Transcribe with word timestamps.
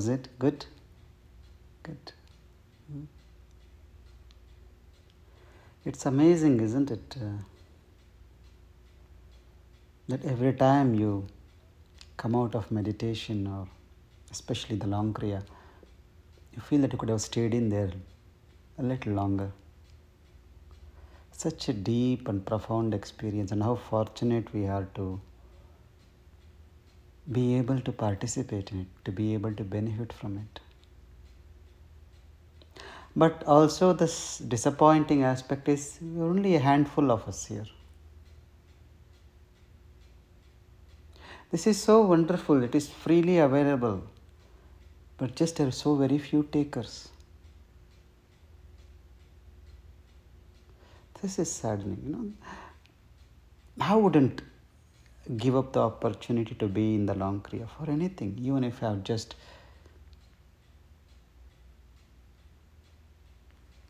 Was 0.00 0.08
it? 0.08 0.28
Good? 0.38 0.64
Good. 1.82 2.12
Hmm. 2.90 3.02
It's 5.84 6.06
amazing, 6.06 6.58
isn't 6.62 6.90
it? 6.90 7.16
Uh, 7.20 7.42
that 10.08 10.24
every 10.24 10.54
time 10.54 10.94
you 10.94 11.26
come 12.16 12.34
out 12.34 12.54
of 12.54 12.70
meditation 12.70 13.46
or 13.46 13.68
especially 14.30 14.76
the 14.76 14.86
long 14.86 15.12
kriya, 15.12 15.42
you 16.54 16.62
feel 16.62 16.80
that 16.80 16.94
you 16.94 16.98
could 16.98 17.10
have 17.10 17.20
stayed 17.20 17.52
in 17.52 17.68
there 17.68 17.92
a 18.78 18.82
little 18.82 19.12
longer. 19.12 19.52
Such 21.32 21.68
a 21.68 21.74
deep 21.74 22.26
and 22.26 22.46
profound 22.46 22.94
experience, 22.94 23.52
and 23.52 23.62
how 23.62 23.74
fortunate 23.74 24.54
we 24.54 24.66
are 24.66 24.88
to 24.94 25.20
be 27.30 27.56
able 27.56 27.80
to 27.80 27.92
participate 27.92 28.72
in 28.72 28.80
it, 28.80 28.86
to 29.04 29.12
be 29.12 29.34
able 29.34 29.52
to 29.54 29.64
benefit 29.64 30.12
from 30.12 30.38
it. 30.38 30.60
But 33.14 33.42
also, 33.44 33.92
this 33.92 34.38
disappointing 34.38 35.22
aspect 35.24 35.68
is 35.68 35.98
only 36.18 36.54
a 36.56 36.60
handful 36.60 37.10
of 37.10 37.26
us 37.28 37.46
here. 37.46 37.66
This 41.50 41.66
is 41.66 41.82
so 41.82 42.02
wonderful, 42.02 42.62
it 42.62 42.74
is 42.76 42.88
freely 42.88 43.38
available, 43.38 44.02
but 45.18 45.34
just 45.34 45.56
there 45.56 45.66
are 45.66 45.72
so 45.72 45.96
very 45.96 46.18
few 46.18 46.44
takers. 46.44 47.08
This 51.20 51.40
is 51.40 51.50
saddening, 51.50 52.00
you 52.06 52.12
know. 52.12 52.32
How 53.84 53.98
wouldn't 53.98 54.42
give 55.36 55.56
up 55.56 55.72
the 55.72 55.80
opportunity 55.80 56.54
to 56.56 56.66
be 56.66 56.94
in 56.94 57.06
the 57.06 57.14
long 57.14 57.40
kriya 57.40 57.68
for 57.68 57.90
anything, 57.90 58.38
even 58.40 58.64
if 58.64 58.82
I 58.82 58.90
have 58.90 59.04
just 59.04 59.34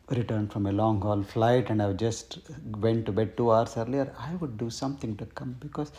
returned 0.09 0.51
from 0.51 0.65
a 0.65 0.71
long 0.71 1.01
haul 1.01 1.23
flight 1.23 1.69
and 1.69 1.81
I've 1.81 1.97
just 1.97 2.39
went 2.77 3.05
to 3.05 3.11
bed 3.11 3.37
two 3.37 3.51
hours 3.51 3.77
earlier, 3.77 4.13
I 4.19 4.35
would 4.35 4.57
do 4.57 4.69
something 4.69 5.15
to 5.17 5.25
come 5.25 5.55
because 5.59 5.91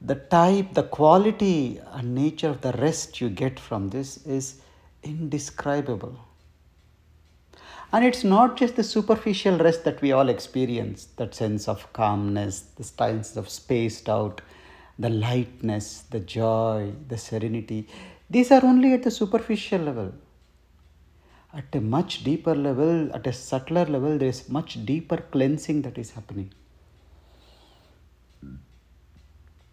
the 0.00 0.14
type, 0.14 0.72
the 0.74 0.84
quality 0.84 1.80
and 1.92 2.14
nature 2.14 2.48
of 2.48 2.60
the 2.60 2.72
rest 2.72 3.20
you 3.20 3.28
get 3.28 3.58
from 3.58 3.88
this 3.88 4.24
is 4.26 4.60
indescribable. 5.02 6.18
And 7.92 8.04
it's 8.04 8.22
not 8.22 8.56
just 8.56 8.76
the 8.76 8.84
superficial 8.84 9.58
rest 9.58 9.84
that 9.84 10.00
we 10.00 10.12
all 10.12 10.28
experience, 10.28 11.08
that 11.16 11.34
sense 11.34 11.66
of 11.66 11.92
calmness, 11.92 12.60
the 12.76 12.84
sense 12.84 13.36
of 13.36 13.48
spaced 13.48 14.08
out, 14.08 14.40
the 15.00 15.08
lightness, 15.08 16.04
the 16.10 16.20
joy, 16.20 16.92
the 17.08 17.16
serenity. 17.16 17.88
These 18.28 18.50
are 18.52 18.64
only 18.64 18.92
at 18.92 19.02
the 19.02 19.10
superficial 19.10 19.80
level. 19.80 20.12
At 21.54 21.74
a 21.74 21.80
much 21.80 22.22
deeper 22.22 22.54
level, 22.54 23.12
at 23.14 23.26
a 23.26 23.32
subtler 23.32 23.86
level, 23.86 24.18
there 24.18 24.28
is 24.28 24.48
much 24.48 24.84
deeper 24.84 25.16
cleansing 25.16 25.82
that 25.82 25.96
is 25.98 26.10
happening. 26.12 26.52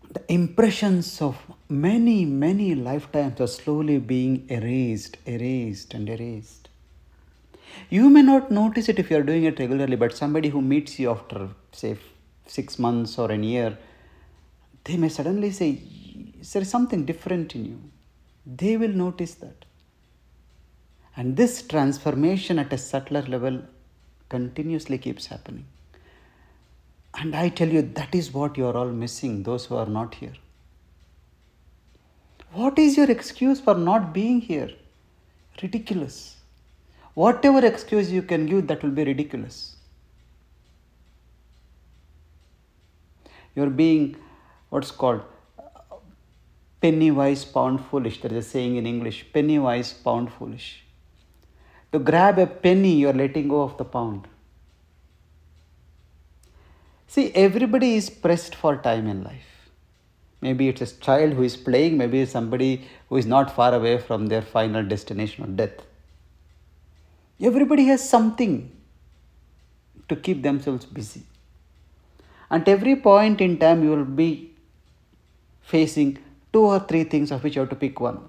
The 0.10 0.24
impressions 0.34 1.22
of 1.22 1.38
many, 1.68 2.24
many 2.24 2.74
lifetimes 2.74 3.42
are 3.42 3.48
slowly 3.48 4.00
being 4.00 4.48
erased, 4.50 5.18
erased, 5.26 5.94
and 5.94 6.10
erased. 6.10 6.70
You 7.90 8.10
may 8.10 8.22
not 8.22 8.50
notice 8.50 8.88
it 8.90 8.98
if 8.98 9.12
you 9.12 9.18
are 9.18 9.24
doing 9.24 9.44
it 9.44 9.60
regularly, 9.60 9.98
but 9.98 10.16
somebody 10.16 10.50
who 10.50 10.62
meets 10.62 10.98
you 10.98 11.12
after, 11.12 11.50
say, 11.74 11.98
six 12.48 12.80
months 12.80 13.20
or 13.20 13.30
a 13.30 13.38
year, 13.38 13.78
they 14.88 14.96
may 14.96 15.10
suddenly 15.10 15.52
say, 15.52 15.82
There 16.52 16.62
is 16.62 16.70
something 16.70 17.06
different 17.06 17.56
in 17.56 17.66
you. 17.66 17.80
They 18.46 18.78
will 18.78 18.96
notice 19.06 19.34
that. 19.36 19.66
And 21.16 21.36
this 21.36 21.62
transformation 21.62 22.60
at 22.60 22.72
a 22.72 22.78
subtler 22.78 23.24
level 23.24 23.62
continuously 24.30 24.98
keeps 24.98 25.26
happening. 25.26 25.66
And 27.20 27.36
I 27.36 27.50
tell 27.50 27.68
you, 27.68 27.82
that 27.82 28.14
is 28.16 28.34
what 28.34 28.58
you 28.58 28.68
are 28.68 28.78
all 28.78 28.92
missing, 28.92 29.44
those 29.44 29.66
who 29.66 29.76
are 29.76 29.88
not 29.88 30.16
here. 30.16 30.36
What 32.52 32.80
is 32.80 32.96
your 32.96 33.10
excuse 33.12 33.60
for 33.60 33.76
not 33.76 34.14
being 34.14 34.40
here? 34.40 34.70
Ridiculous. 35.62 36.38
Whatever 37.16 37.66
excuse 37.66 38.12
you 38.12 38.22
can 38.22 38.46
give, 38.46 38.68
that 38.68 38.84
will 38.84 38.92
be 38.92 39.04
ridiculous. 39.04 39.76
You're 43.56 43.72
being 43.72 44.16
what's 44.70 44.92
called 44.92 45.22
penny 46.82 47.12
wise, 47.12 47.44
pound 47.46 47.84
foolish. 47.86 48.22
There 48.22 48.32
is 48.32 48.46
a 48.46 48.50
saying 48.50 48.76
in 48.76 48.86
English 48.86 49.26
penny 49.34 49.60
wise, 49.60 49.94
pound 49.94 50.32
foolish. 50.32 50.84
To 51.92 52.00
grab 52.00 52.38
a 52.38 52.48
penny, 52.48 52.96
you're 52.96 53.14
letting 53.14 53.48
go 53.48 53.62
of 53.62 53.78
the 53.78 53.86
pound. 53.86 54.28
See, 57.08 57.32
everybody 57.34 57.96
is 57.96 58.10
pressed 58.10 58.56
for 58.56 58.76
time 58.76 59.08
in 59.08 59.24
life. 59.24 59.70
Maybe 60.42 60.68
it's 60.68 60.82
a 60.82 61.00
child 61.00 61.34
who 61.34 61.44
is 61.44 61.56
playing, 61.56 61.98
maybe 61.98 62.22
it's 62.22 62.32
somebody 62.32 62.88
who 63.10 63.18
is 63.18 63.26
not 63.26 63.56
far 63.56 63.74
away 63.74 63.98
from 63.98 64.28
their 64.28 64.42
final 64.42 64.84
destination 64.84 65.44
of 65.44 65.56
death. 65.56 65.82
Everybody 67.42 67.86
has 67.86 68.08
something 68.08 68.72
to 70.10 70.16
keep 70.16 70.44
themselves 70.44 70.86
busy. 70.86 71.24
At 72.52 72.68
every 72.68 72.96
point 72.96 73.42
in 73.42 73.58
time, 73.58 73.84
you 73.84 73.90
will 73.90 74.06
be 74.06 74.54
facing 75.68 76.18
two 76.54 76.62
or 76.66 76.80
three 76.80 77.04
things 77.04 77.32
of 77.32 77.44
which 77.44 77.56
you 77.56 77.62
have 77.62 77.70
to 77.70 77.76
pick 77.76 78.00
one. 78.00 78.20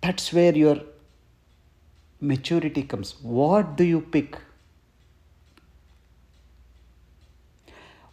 That's 0.00 0.32
where 0.32 0.56
your 0.56 0.80
maturity 2.20 2.82
comes. 2.82 3.14
What 3.22 3.76
do 3.76 3.84
you 3.84 4.00
pick? 4.00 4.38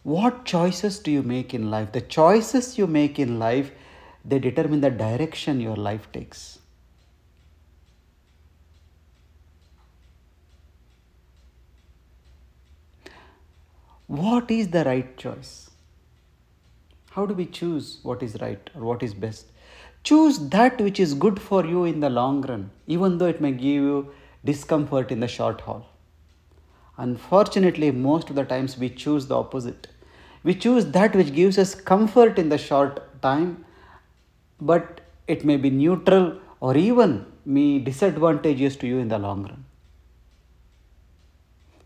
What 0.02 0.44
choices 0.44 0.98
do 0.98 1.10
you 1.10 1.22
make 1.22 1.52
in 1.54 1.70
life? 1.70 1.92
The 1.92 2.00
choices 2.00 2.78
you 2.78 2.86
make 2.86 3.18
in 3.18 3.38
life, 3.38 3.72
they 4.24 4.38
determine 4.38 4.80
the 4.80 4.90
direction 4.90 5.60
your 5.60 5.76
life 5.76 6.10
takes. 6.12 6.59
What 14.10 14.50
is 14.50 14.70
the 14.70 14.82
right 14.84 15.16
choice? 15.16 15.70
How 17.10 17.26
do 17.26 17.32
we 17.32 17.46
choose 17.46 18.00
what 18.02 18.24
is 18.24 18.36
right 18.40 18.68
or 18.74 18.82
what 18.82 19.04
is 19.04 19.14
best? 19.14 19.46
Choose 20.02 20.48
that 20.48 20.80
which 20.80 20.98
is 20.98 21.14
good 21.14 21.40
for 21.40 21.64
you 21.64 21.84
in 21.84 22.00
the 22.00 22.10
long 22.10 22.42
run, 22.42 22.72
even 22.88 23.18
though 23.18 23.28
it 23.28 23.40
may 23.40 23.52
give 23.52 23.62
you 23.62 24.12
discomfort 24.44 25.12
in 25.12 25.20
the 25.20 25.28
short 25.28 25.60
haul. 25.60 25.86
Unfortunately, 26.96 27.92
most 27.92 28.30
of 28.30 28.34
the 28.34 28.42
times 28.42 28.76
we 28.76 28.90
choose 28.90 29.28
the 29.28 29.36
opposite. 29.36 29.86
We 30.42 30.56
choose 30.56 30.86
that 30.86 31.14
which 31.14 31.32
gives 31.32 31.56
us 31.56 31.76
comfort 31.76 32.36
in 32.36 32.48
the 32.48 32.58
short 32.58 33.22
time, 33.22 33.64
but 34.60 35.02
it 35.28 35.44
may 35.44 35.56
be 35.56 35.70
neutral 35.70 36.40
or 36.58 36.76
even 36.76 37.26
be 37.46 37.78
disadvantageous 37.78 38.74
to 38.78 38.88
you 38.88 38.98
in 38.98 39.06
the 39.06 39.20
long 39.20 39.44
run. 39.44 39.64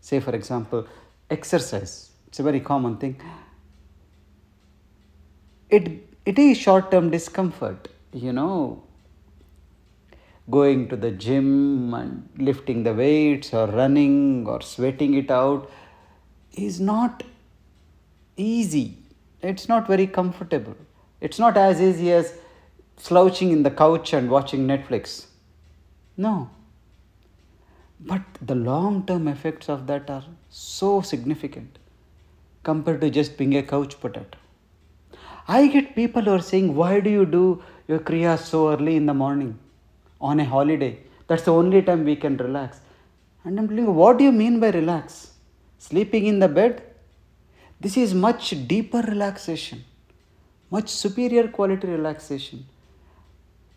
Say, 0.01 0.19
for 0.19 0.33
example, 0.33 0.87
exercise. 1.29 2.13
It's 2.35 2.41
a 2.41 2.43
very 2.43 2.59
common 2.59 2.97
thing. 2.97 3.15
It, 5.69 6.05
it 6.25 6.37
is 6.37 6.57
short 6.57 6.91
term 6.91 7.09
discomfort, 7.09 7.87
you 8.11 8.33
know, 8.33 8.83
going 10.51 10.89
to 10.89 10.97
the 10.97 11.11
gym 11.11 11.93
and 11.93 12.27
lifting 12.37 12.83
the 12.83 12.93
weights 12.93 13.53
or 13.53 13.67
running 13.67 14.45
or 14.47 14.61
sweating 14.61 15.13
it 15.13 15.31
out 15.31 15.71
is 16.51 16.81
not 16.81 17.23
easy. 18.35 18.97
It's 19.41 19.69
not 19.69 19.87
very 19.87 20.05
comfortable. 20.05 20.75
It's 21.21 21.39
not 21.39 21.55
as 21.55 21.79
easy 21.79 22.11
as 22.11 22.33
slouching 22.97 23.51
in 23.51 23.63
the 23.63 23.71
couch 23.71 24.11
and 24.11 24.29
watching 24.29 24.67
Netflix. 24.67 25.27
No. 26.17 26.49
But 27.97 28.23
the 28.41 28.55
long 28.55 29.05
term 29.05 29.29
effects 29.29 29.69
of 29.69 29.87
that 29.87 30.09
are 30.09 30.25
so 30.49 30.99
significant. 30.99 31.79
Compared 32.65 32.99
to 33.01 33.09
just 33.09 33.37
being 33.37 33.55
a 33.55 33.63
couch 33.63 33.99
potato. 33.99 34.37
I 35.47 35.67
get 35.67 35.95
people 35.95 36.23
who 36.23 36.31
are 36.31 36.41
saying, 36.41 36.75
Why 36.75 36.99
do 36.99 37.09
you 37.09 37.25
do 37.25 37.63
your 37.87 37.99
Kriya 37.99 38.37
so 38.37 38.71
early 38.73 38.95
in 38.95 39.05
the 39.05 39.13
morning 39.13 39.57
on 40.19 40.39
a 40.39 40.45
holiday? 40.45 40.97
That's 41.27 41.43
the 41.43 41.53
only 41.53 41.81
time 41.81 42.03
we 42.03 42.15
can 42.15 42.37
relax. 42.37 42.79
And 43.43 43.59
I'm 43.59 43.67
telling 43.67 43.85
you, 43.85 43.91
What 43.91 44.17
do 44.17 44.23
you 44.23 44.31
mean 44.31 44.59
by 44.59 44.71
relax? 44.71 45.31
Sleeping 45.77 46.25
in 46.25 46.39
the 46.39 46.47
bed? 46.47 46.81
This 47.79 47.97
is 47.97 48.13
much 48.13 48.67
deeper 48.67 49.01
relaxation, 49.01 49.83
much 50.71 50.89
superior 50.89 51.47
quality 51.47 51.87
relaxation. 51.87 52.65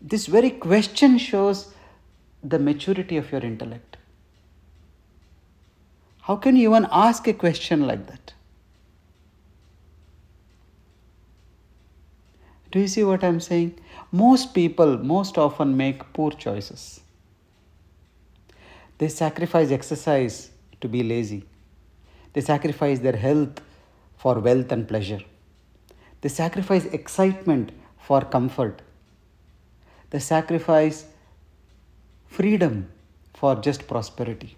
This 0.01 0.25
very 0.25 0.49
question 0.49 1.17
shows 1.17 1.73
the 2.43 2.57
maturity 2.57 3.17
of 3.17 3.31
your 3.31 3.41
intellect. 3.41 3.97
How 6.21 6.37
can 6.37 6.55
you 6.55 6.69
even 6.69 6.87
ask 6.91 7.27
a 7.27 7.33
question 7.33 7.85
like 7.85 8.07
that? 8.07 8.33
Do 12.71 12.79
you 12.79 12.87
see 12.87 13.03
what 13.03 13.23
I'm 13.23 13.39
saying? 13.39 13.79
Most 14.11 14.53
people 14.53 14.97
most 14.97 15.37
often 15.37 15.75
make 15.75 16.11
poor 16.13 16.31
choices. 16.31 17.01
They 18.99 19.07
sacrifice 19.07 19.71
exercise 19.71 20.51
to 20.81 20.87
be 20.87 21.03
lazy. 21.03 21.45
They 22.33 22.41
sacrifice 22.41 22.99
their 22.99 23.15
health 23.15 23.61
for 24.17 24.39
wealth 24.39 24.71
and 24.71 24.87
pleasure. 24.87 25.21
They 26.21 26.29
sacrifice 26.29 26.85
excitement 26.85 27.71
for 27.97 28.21
comfort. 28.21 28.81
They 30.09 30.19
sacrifice 30.19 31.05
freedom 32.27 32.89
for 33.33 33.55
just 33.55 33.87
prosperity. 33.87 34.55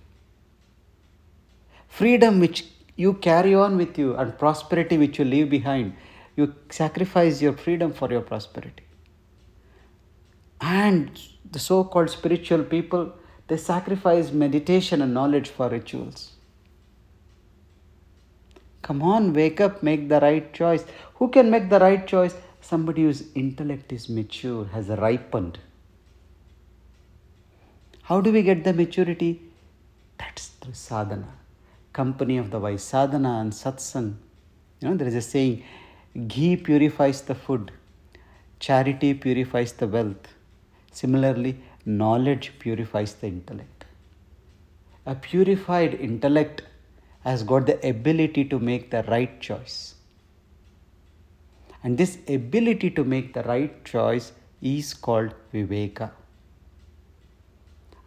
Freedom 1.87 2.39
which 2.39 2.65
you 2.95 3.13
carry 3.13 3.53
on 3.53 3.77
with 3.77 3.97
you 3.97 4.15
and 4.15 4.37
prosperity 4.37 4.97
which 4.97 5.19
you 5.19 5.25
leave 5.25 5.49
behind 5.49 5.93
you 6.41 6.53
sacrifice 6.69 7.41
your 7.41 7.53
freedom 7.53 7.93
for 7.93 8.11
your 8.11 8.21
prosperity. 8.21 8.83
And 10.59 11.19
the 11.51 11.59
so 11.59 11.83
called 11.83 12.09
spiritual 12.09 12.63
people, 12.63 13.13
they 13.47 13.57
sacrifice 13.57 14.31
meditation 14.31 15.01
and 15.01 15.13
knowledge 15.13 15.49
for 15.49 15.69
rituals. 15.69 16.31
Come 18.81 19.01
on, 19.01 19.33
wake 19.33 19.59
up, 19.61 19.83
make 19.83 20.07
the 20.09 20.19
right 20.19 20.53
choice. 20.53 20.85
Who 21.15 21.29
can 21.29 21.51
make 21.51 21.69
the 21.69 21.79
right 21.79 22.05
choice? 22.05 22.35
Somebody 22.61 23.03
whose 23.03 23.23
intellect 23.35 23.91
is 23.91 24.07
mature, 24.09 24.65
has 24.65 24.87
ripened. 24.87 25.59
How 28.03 28.21
do 28.21 28.31
we 28.31 28.41
get 28.43 28.63
the 28.63 28.73
maturity? 28.73 29.41
That's 30.17 30.47
through 30.47 30.73
sadhana, 30.73 31.33
company 31.93 32.37
of 32.37 32.51
the 32.51 32.59
wise, 32.59 32.83
sadhana 32.83 33.39
and 33.41 33.51
satsang. 33.51 34.15
You 34.79 34.89
know, 34.89 34.95
there 34.95 35.07
is 35.07 35.15
a 35.15 35.21
saying 35.21 35.63
Ghee 36.27 36.57
purifies 36.57 37.21
the 37.21 37.35
food, 37.35 37.71
charity 38.59 39.13
purifies 39.13 39.71
the 39.71 39.87
wealth. 39.87 40.27
Similarly, 40.91 41.57
knowledge 41.85 42.53
purifies 42.59 43.13
the 43.13 43.27
intellect. 43.27 43.85
A 45.05 45.15
purified 45.15 45.93
intellect 45.93 46.63
has 47.23 47.43
got 47.43 47.65
the 47.65 47.87
ability 47.87 48.43
to 48.45 48.59
make 48.59 48.91
the 48.91 49.03
right 49.03 49.39
choice. 49.39 49.95
And 51.81 51.97
this 51.97 52.17
ability 52.27 52.91
to 52.91 53.05
make 53.05 53.33
the 53.33 53.43
right 53.43 53.83
choice 53.85 54.33
is 54.61 54.93
called 54.93 55.33
Viveka. 55.53 56.11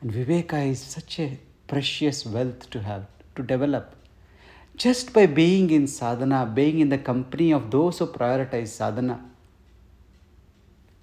And 0.02 0.12
Viveka 0.12 0.70
is 0.70 0.80
such 0.80 1.20
a 1.20 1.38
precious 1.66 2.26
wealth 2.26 2.68
to 2.70 2.82
have, 2.82 3.06
to 3.36 3.42
develop. 3.42 3.96
Just 4.76 5.12
by 5.12 5.26
being 5.26 5.70
in 5.70 5.86
sadhana, 5.86 6.50
being 6.52 6.80
in 6.80 6.88
the 6.88 6.98
company 6.98 7.52
of 7.52 7.70
those 7.70 7.98
who 7.98 8.06
prioritize 8.06 8.68
sadhana, 8.68 9.24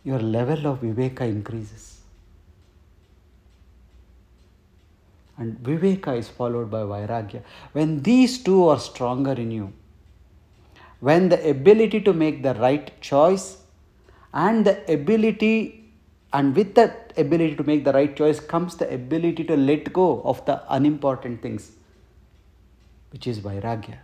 your 0.04 0.20
level 0.20 0.68
of 0.68 0.82
viveka 0.82 1.22
increases. 1.22 2.02
And 5.38 5.58
viveka 5.58 6.18
is 6.18 6.28
followed 6.28 6.70
by 6.70 6.80
vairagya. 6.80 7.44
When 7.72 8.02
these 8.02 8.44
two 8.44 8.68
are 8.68 8.80
stronger 8.80 9.32
in 9.32 9.52
you, 9.52 9.74
when 11.00 11.30
the 11.30 11.50
ability 11.50 12.02
to 12.02 12.14
make 12.14 12.44
the 12.44 12.54
right 12.56 13.00
choice 13.02 13.58
and 14.34 14.66
the 14.66 14.92
ability, 14.92 15.90
and 16.34 16.56
with 16.56 16.76
that 16.76 17.14
ability 17.18 17.56
to 17.56 17.64
make 17.64 17.86
the 17.86 17.94
right 17.94 18.16
choice 18.16 18.40
comes 18.40 18.76
the 18.76 18.94
ability 18.94 19.46
to 19.46 19.56
let 19.56 19.92
go 19.94 20.22
of 20.24 20.46
the 20.46 20.62
unimportant 20.74 21.42
things 21.42 21.72
which 23.12 23.28
is 23.28 23.40
Vairagya. 23.40 23.98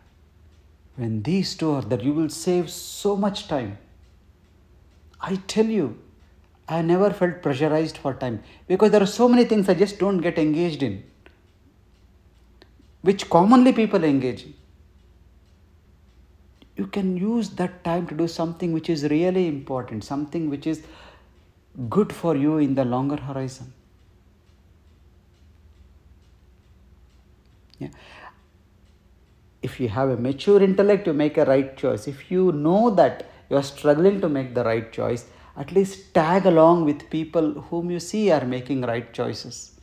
When 0.95 1.23
these 1.23 1.55
two 1.55 1.71
are 1.71 1.81
there, 1.81 2.01
you 2.01 2.13
will 2.13 2.29
save 2.29 2.69
so 2.69 3.15
much 3.15 3.47
time. 3.47 3.77
I 5.21 5.35
tell 5.47 5.65
you, 5.65 5.99
I 6.67 6.81
never 6.81 7.11
felt 7.11 7.41
pressurized 7.41 7.97
for 7.97 8.13
time 8.13 8.43
because 8.67 8.91
there 8.91 9.01
are 9.01 9.13
so 9.19 9.29
many 9.29 9.45
things 9.45 9.69
I 9.69 9.73
just 9.73 9.99
don't 9.99 10.17
get 10.17 10.37
engaged 10.37 10.83
in, 10.83 11.03
which 13.01 13.29
commonly 13.29 13.73
people 13.73 14.03
engage 14.03 14.43
in. 14.43 14.53
You 16.75 16.87
can 16.87 17.15
use 17.17 17.49
that 17.51 17.83
time 17.83 18.05
to 18.07 18.15
do 18.15 18.27
something 18.27 18.71
which 18.71 18.89
is 18.89 19.03
really 19.05 19.47
important, 19.47 20.03
something 20.03 20.49
which 20.49 20.67
is 20.67 20.83
good 21.89 22.11
for 22.13 22.35
you 22.35 22.57
in 22.57 22.75
the 22.75 22.85
longer 22.85 23.17
horizon. 23.17 23.73
Yeah 27.79 27.89
if 29.61 29.79
you 29.79 29.89
have 29.89 30.09
a 30.09 30.17
mature 30.17 30.61
intellect, 30.61 31.07
you 31.07 31.13
make 31.13 31.37
a 31.37 31.45
right 31.45 31.75
choice. 31.77 32.07
If 32.07 32.29
you 32.31 32.51
know 32.51 32.89
that 32.91 33.29
you 33.49 33.57
are 33.57 33.63
struggling 33.63 34.21
to 34.21 34.29
make 34.29 34.53
the 34.53 34.63
right 34.63 34.91
choice, 34.91 35.25
at 35.55 35.71
least 35.71 36.13
tag 36.13 36.45
along 36.45 36.85
with 36.85 37.09
people 37.09 37.53
whom 37.53 37.89
you 37.89 37.99
see 37.99 38.29
are 38.31 38.45
making 38.45 38.81
right 38.81 39.11
choices. 39.13 39.79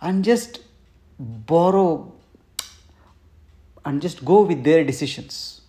And 0.00 0.24
just 0.24 0.60
borrow 1.18 2.12
and 3.84 4.00
just 4.00 4.24
go 4.24 4.42
with 4.42 4.64
their 4.64 4.84
decisions. 4.84 5.60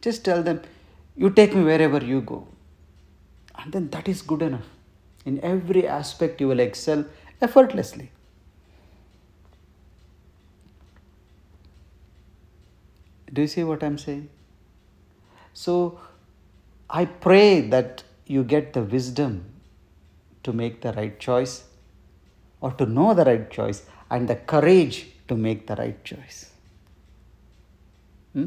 Just 0.00 0.24
tell 0.24 0.42
them, 0.42 0.62
you 1.16 1.30
take 1.30 1.54
me 1.54 1.64
wherever 1.64 1.98
you 2.04 2.20
go. 2.20 2.46
And 3.56 3.72
then 3.72 3.88
that 3.90 4.08
is 4.08 4.22
good 4.22 4.42
enough. 4.42 4.66
In 5.24 5.40
every 5.40 5.86
aspect, 5.86 6.40
you 6.40 6.48
will 6.48 6.60
excel 6.60 7.06
effortlessly. 7.40 8.10
Do 13.34 13.42
you 13.42 13.48
see 13.48 13.64
what 13.64 13.82
I'm 13.82 13.98
saying? 13.98 14.28
So 15.52 16.00
I 16.88 17.04
pray 17.04 17.60
that 17.68 18.04
you 18.26 18.44
get 18.44 18.72
the 18.72 18.82
wisdom 18.82 19.44
to 20.44 20.52
make 20.52 20.80
the 20.82 20.92
right 20.92 21.18
choice 21.18 21.64
or 22.60 22.70
to 22.72 22.86
know 22.86 23.12
the 23.14 23.24
right 23.24 23.50
choice 23.50 23.82
and 24.10 24.28
the 24.28 24.36
courage 24.36 25.06
to 25.28 25.36
make 25.36 25.66
the 25.66 25.74
right 25.76 26.02
choice. 26.04 26.50
Hmm? 28.32 28.46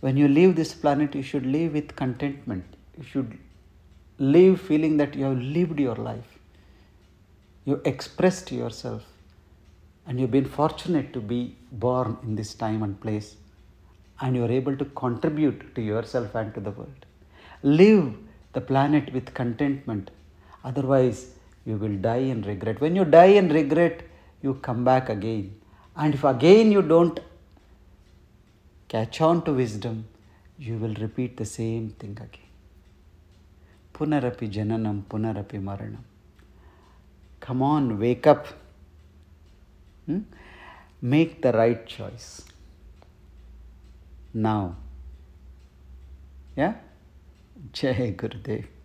When 0.00 0.16
you 0.16 0.28
leave 0.28 0.54
this 0.54 0.72
planet, 0.74 1.14
you 1.14 1.22
should 1.22 1.46
live 1.46 1.72
with 1.72 1.96
contentment. 1.96 2.64
You 2.96 3.04
should 3.04 3.38
live 4.18 4.60
feeling 4.60 4.96
that 4.98 5.14
you 5.14 5.24
have 5.24 5.38
lived 5.38 5.80
your 5.80 5.96
life. 5.96 6.38
You 7.64 7.80
expressed 7.84 8.52
yourself 8.52 9.04
and 10.06 10.20
you've 10.20 10.30
been 10.30 10.44
fortunate 10.44 11.12
to 11.12 11.20
be 11.20 11.56
born 11.72 12.16
in 12.22 12.36
this 12.36 12.54
time 12.54 12.82
and 12.82 13.00
place 13.00 13.34
and 14.20 14.36
you 14.36 14.44
are 14.44 14.50
able 14.50 14.76
to 14.76 14.84
contribute 15.02 15.74
to 15.74 15.82
yourself 15.82 16.34
and 16.34 16.54
to 16.54 16.60
the 16.60 16.70
world. 16.70 17.06
Live 17.62 18.14
the 18.52 18.60
planet 18.60 19.12
with 19.12 19.34
contentment, 19.34 20.10
otherwise, 20.64 21.32
you 21.64 21.76
will 21.76 21.96
die 21.96 22.24
in 22.34 22.42
regret. 22.42 22.80
When 22.80 22.96
you 22.96 23.04
die 23.04 23.32
in 23.40 23.48
regret, 23.48 24.02
you 24.42 24.54
come 24.54 24.84
back 24.84 25.08
again. 25.08 25.60
And 25.96 26.14
if 26.14 26.24
again 26.24 26.70
you 26.72 26.82
don't 26.82 27.18
catch 28.88 29.20
on 29.20 29.42
to 29.44 29.52
wisdom, 29.52 30.06
you 30.58 30.76
will 30.78 30.94
repeat 30.94 31.36
the 31.36 31.44
same 31.44 31.90
thing 31.98 32.12
again. 32.12 32.50
Punarapi 33.92 34.50
jananam, 34.50 35.02
punarapi 35.04 35.62
maranam. 35.62 36.04
Come 37.40 37.62
on, 37.62 37.98
wake 37.98 38.26
up. 38.26 38.46
Hmm? 40.06 40.20
Make 41.02 41.42
the 41.42 41.52
right 41.52 41.86
choice 41.86 42.44
now. 44.36 44.76
Yeah? 46.56 46.74
Jai 47.72 48.12
Gurudev. 48.16 48.75